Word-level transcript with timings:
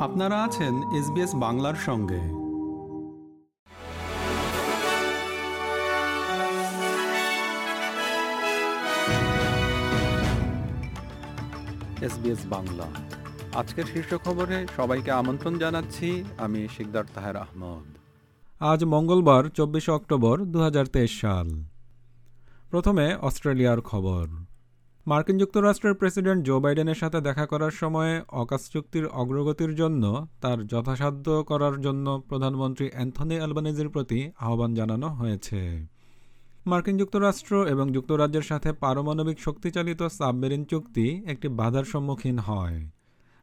আপনারা 0.00 0.44
আছেন 0.44 0.74
এসবিএস 0.92 1.34
বাংলার 1.34 1.74
সঙ্গে। 1.74 2.20
এসবিএস 12.06 12.38
বাংলা। 12.46 12.86
আজকের 13.54 13.84
শীর্ষ 13.84 14.14
খবরে 14.14 14.66
সবাইকে 14.76 15.10
আমন্ত্রণ 15.10 15.58
জানাচ্ছি 15.58 16.24
আমি 16.38 16.68
শিকদার 16.76 17.04
তাহের 17.14 17.36
আহমদ। 17.36 17.98
আজ 18.62 18.84
মঙ্গলবার 18.84 19.44
চব্বিশে 19.44 19.92
অক্টোবর 19.92 20.44
দু 20.44 20.60
হাজার 20.60 20.86
তেইশ 20.86 21.20
সাল। 21.20 21.64
প্রথমে 22.70 23.14
অস্ট্রেলিয়ার 23.14 23.80
খবর। 23.80 24.47
মার্কিন 25.08 25.38
যুক্তরাষ্ট্রের 25.38 25.94
প্রেসিডেন্ট 25.94 26.44
জো 26.44 26.60
বাইডেনের 26.60 26.94
সাথে 26.94 27.20
দেখা 27.20 27.46
করার 27.46 27.70
সময় 27.70 28.22
অকাশ 28.28 28.70
চুক্তির 28.70 29.06
অগ্রগতির 29.06 29.74
জন্য, 29.74 30.26
তার 30.40 30.66
যথাসাধ্য 30.66 31.44
করার 31.44 31.80
জন্য 31.80 32.22
প্রধানমন্ত্রী 32.28 32.90
অ্যান্থনি 32.92 33.36
অ্যালবানিজির 33.36 33.88
প্রতি 33.88 34.30
আহ্বান 34.38 34.74
জানানো 34.74 35.08
হয়েছে। 35.08 35.86
মার্কিন 36.66 36.96
যুক্তরাষ্ট্র 36.96 37.66
এবং 37.66 37.92
যুক্তরাজ্যের 37.92 38.42
সাথে 38.42 38.72
পারমাণবিক 38.72 39.40
শক্তিচালিত 39.40 40.02
সাবমেরিন 40.02 40.64
চুক্তি 40.64 41.22
একটি 41.26 41.48
বাধার 41.48 41.84
সম্মুখীন 41.84 42.38
হয়। 42.38 42.88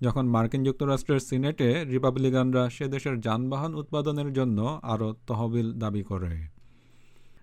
যখন 0.00 0.26
মার্কিন 0.26 0.64
যুক্তরাষ্ট্রের 0.64 1.20
সিনেটে 1.20 1.84
রিপাবলিকানরা 1.84 2.70
সে 2.70 2.88
দেশের 2.88 3.20
যানবাহন 3.20 3.74
উৎপাদনের 3.74 4.32
জন্য 4.32 4.80
আরও 4.82 5.14
তহবিল 5.26 5.72
দাবি 5.72 6.02
করে। 6.02 6.46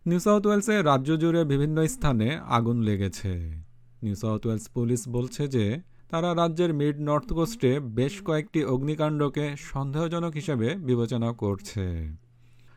নিউ 0.05 0.19
সাউথ 0.19 0.47
ওয়েলসে 0.47 0.81
রাজ্য 0.81 1.17
জুড়ে 1.17 1.43
বিভিন্ন 1.43 1.87
স্থানে 1.87 2.39
আগুন 2.47 2.81
লেগেছে। 2.81 3.66
নিউ 4.03 4.15
সাউথ 4.15 4.45
ওয়েলস 4.45 4.67
পুলিশ 4.67 5.01
বলছে 5.07 5.47
যে, 5.47 5.81
তারা 6.09 6.35
রাজ্যের 6.35 6.73
মিড 6.73 6.95
নর্থ 6.99 7.33
কোস্টে 7.33 7.79
বেশ 7.79 8.21
কয়েকটি 8.21 8.59
অগ্নিকাণ্ডকে 8.65 9.55
সন্দেহজনক 9.57 10.33
হিসেবে 10.33 10.75
বিবেচনা 10.75 11.33
করছে। 11.33 11.85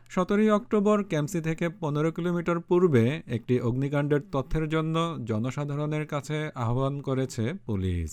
সতেরোই 0.09 0.49
অক্টোবর 0.49 1.03
ক্যাম্পসি 1.03 1.41
থেকে 1.41 1.69
পনেরো 1.69 2.11
কিলোমিটার 2.11 2.59
পূর্বে 2.59 3.21
একটি 3.27 3.59
অগ্নিকাণ্ডের 3.59 4.21
তথ্যের 4.31 4.69
জন্য 4.69 4.95
জনসাধারণের 5.25 6.05
কাছে 6.07 6.51
আহ্বান 6.55 7.01
করেছে 7.01 7.53
পুলিশ। 7.65 8.11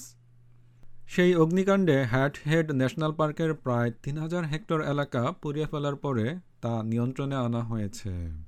সেই 1.09 1.34
অগ্নিকাণ্ডে 1.34 2.05
হ্যাট 2.05 2.34
হেড 2.47 2.72
ন্যাশনাল 2.72 3.12
পার্কের 3.12 3.55
প্রায় 3.55 3.91
তিন 4.03 4.19
হাজার 4.19 4.45
হেক্টর 4.45 4.81
এলাকা 4.83 5.33
পুড়িয়ে 5.43 5.67
ফেলার 5.67 5.97
পরে 5.97 6.27
তা 6.61 6.83
নিয়ন্ত্রণে 6.83 7.37
আনা 7.37 7.61
হয়েছে। 7.61 8.48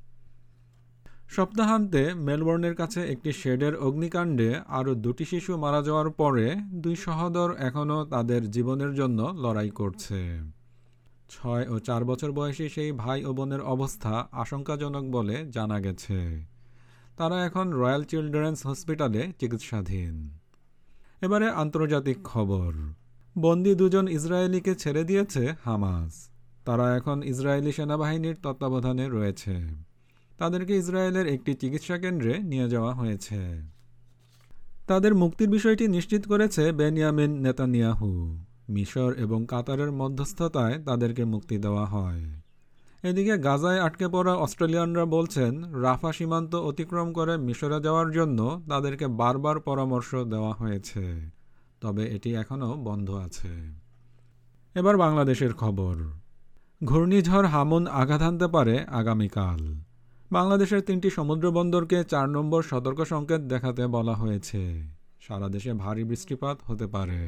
সপ্তাহান্তে 1.31 2.15
মেলবোর্নের 2.15 2.75
কাছে 2.75 3.01
একটি 3.05 3.33
শেডের 3.33 3.77
অগ্নিকাণ্ডে 3.77 4.61
আরও 4.67 4.95
দুটি 4.95 5.25
শিশু 5.25 5.57
মারা 5.57 5.83
যাওয়ার 5.83 6.11
পরে 6.11 6.57
দুই 6.73 6.97
সহদর 6.97 7.55
এখনও 7.59 8.05
তাদের 8.05 8.51
জীবনের 8.51 8.95
জন্য 8.95 9.35
লড়াই 9.37 9.71
করছে। 9.71 10.41
ছয় 11.29 11.69
ও 11.69 11.79
চার 11.79 12.05
বছর 12.05 12.33
বয়সী 12.33 12.69
সেই 12.69 12.93
ভাই 12.93 13.25
ও 13.25 13.33
বোনের 13.33 13.61
অবস্থা 13.61 14.29
আশঙ্কাজনক 14.33 15.05
বলে 15.05 15.47
জানা 15.51 15.81
গেছে। 15.81 16.47
তারা 17.17 17.45
এখন 17.45 17.71
রয়্যাল 17.73 18.05
চিলড্রেন্স 18.05 18.67
হসপিটালে 18.67 19.33
চিকিৎসাধীন। 19.39 20.31
এবারে 21.23 21.51
আন্তর্জাতিক 21.51 22.19
খবর। 22.25 22.73
বন্দি 23.39 23.75
দুজন 23.75 24.09
ইসরায়েলিকে 24.09 24.75
ছেড়ে 24.75 25.05
দিয়েছে 25.05 25.55
হামাস। 25.65 26.29
তারা 26.65 26.97
এখন 26.97 27.23
ইসরায়েলি 27.23 27.73
সেনাবাহিনীর 27.73 28.37
তত্ত্বাবধানে 28.43 29.09
রয়েছে। 29.09 29.90
তাদেরকে 30.41 30.77
ইসরায়েলের 30.77 31.27
একটি 31.27 31.55
চিকিৎসা 31.55 31.99
কেন্দ্রে 31.99 32.39
নিয়ে 32.39 32.69
যাওয়া 32.69 32.95
হয়েছে। 32.95 33.63
তাদের 34.87 35.15
মুক্তির 35.15 35.49
বিষয়টি 35.49 35.89
নিশ্চিত 35.89 36.29
করেছে 36.29 36.73
বেনিয়ামিন 36.73 37.41
নেতানিয়াহু। 37.41 38.39
মিশর 38.69 39.13
এবং 39.13 39.47
কাতারের 39.47 39.93
মধ্যস্থতায় 39.93 40.83
তাদেরকে 40.85 41.25
মুক্তি 41.25 41.59
দেওয়া 41.59 41.87
হয়। 41.87 42.25
এদিকে 43.03 43.39
গাজায় 43.39 43.81
আটকে 43.81 44.09
পড়া 44.09 44.35
অস্ট্রেলিয়ানরা 44.35 45.05
বলছেন, 45.05 45.75
রাফা 45.75 46.13
সীমান্ত 46.13 46.55
অতিক্রম 46.55 47.13
করে 47.13 47.37
মিশরে 47.37 47.81
যাওয়ার 47.81 48.11
জন্য 48.11 48.63
তাদেরকে 48.69 49.07
বারবার 49.07 49.61
পরামর্শ 49.61 50.15
দেওয়া 50.15 50.53
হয়েছে। 50.53 51.31
তবে 51.81 52.09
এটি 52.09 52.35
এখনও 52.35 52.75
বন্ধ 52.75 53.11
আছে। 53.11 53.73
এবার 54.75 54.97
বাংলাদেশের 54.97 55.55
খবর। 55.55 55.97
ঘূর্ণিঝড় 56.85 57.47
হামুন 57.47 57.87
আঘাত 57.87 58.23
আনতে 58.23 58.47
পারে 58.47 58.85
আগামীকাল। 58.85 59.90
বাংলাদেশের 60.33 60.81
তিনটি 60.81 61.11
সমুদ্র 61.11 61.51
বন্দরকে 61.51 62.05
চার 62.05 62.29
নম্বর 62.29 62.63
সতর্ক 62.63 63.05
সংকেত 63.05 63.41
দেখাতে 63.41 63.87
বলা 63.87 64.15
হয়েছে। 64.15 64.83
সারা 65.21 65.49
দেশে 65.49 65.73
ভারী 65.73 66.05
বৃষ্টিপাত 66.05 66.57
হতে 66.67 66.87
পারে। 66.87 67.21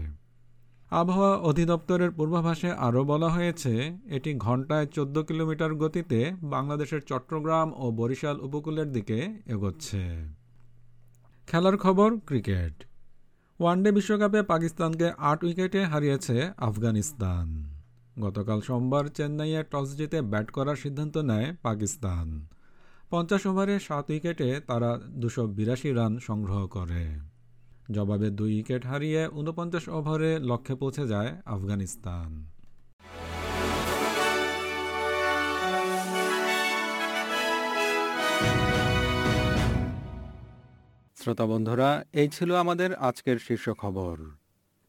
আবহাওয়া 0.90 1.36
অধিদপ্তরের 1.36 2.10
পূর্বাভাসে 2.10 2.70
আরও 2.72 3.04
বলা 3.04 3.28
হয়েছে, 3.28 3.98
এটি 4.06 4.34
ঘন্টায় 4.34 4.86
চোদ্দ 4.86 5.22
কিলোমিটার 5.22 5.74
গতিতে 5.74 6.32
বাংলাদেশের 6.42 7.00
চট্টগ্রাম 7.00 7.72
ও 7.76 7.90
বরিশাল 7.90 8.36
উপকূলের 8.40 8.92
দিকে 8.92 9.18
এগোচ্ছে। 9.46 10.02
খেলার 11.48 11.76
খবর, 11.78 12.16
ক্রিকেট। 12.26 12.74
ওয়ানডে 13.60 13.92
বিশ্বকাপে 13.92 14.42
পাকিস্তানকে 14.42 15.06
আট 15.18 15.44
উইকেটে 15.44 15.84
হারিয়েছে 15.84 16.36
আফগানিস্তান। 16.56 17.46
গতকাল 18.20 18.60
সোমবার 18.60 19.04
চেন্নাইয়ে 19.08 19.60
টস 19.62 19.88
জিতে 19.96 20.18
ব্যাট 20.22 20.50
করার 20.50 20.76
সিদ্ধান্ত 20.76 21.18
নেয় 21.18 21.48
পাকিস্তান। 21.62 22.26
পঞ্চাশ 23.12 23.46
ওভারে 23.46 23.74
সাত 23.78 24.10
উইকেটে 24.10 24.60
তারা 24.66 24.90
দুশো 25.22 25.46
বিরাশি 25.46 25.90
রান 25.92 26.18
সংগ্রহ 26.18 26.66
করে। 26.66 27.02
জবাবে 27.90 28.30
দুই 28.30 28.52
উইকেট 28.54 28.86
হারিয়ে 28.86 29.22
উনপঞ্চাশ 29.32 29.88
ওভারে 29.88 30.38
লক্ষ্যে 30.38 30.74
পৌঁছে 30.74 31.04
যায় 31.06 31.30
আফগানিস্তান। 31.46 32.30
শ্রোতা 41.16 41.46
বন্ধুরা, 41.46 42.04
এই 42.12 42.28
ছিল 42.28 42.50
আমাদের 42.54 42.94
আজকের 42.94 43.38
শীর্ষ 43.38 43.66
খবর। 43.70 44.41